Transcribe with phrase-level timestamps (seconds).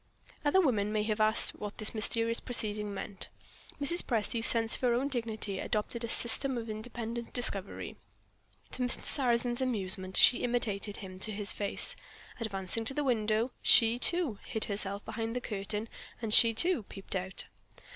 [0.43, 3.29] Other women might have asked what this mysterious proceeding meant.
[3.79, 4.01] Mrs.
[4.03, 7.97] Presty's sense of her own dignity adopted a system of independent discovery.
[8.71, 9.03] To Mr.
[9.03, 11.95] Sarrazin's amusement, she imitated him to his face.
[12.39, 15.87] Advancing to the window, she, too, hid herself behind the curtain,
[16.19, 17.45] and she, too, peeped out.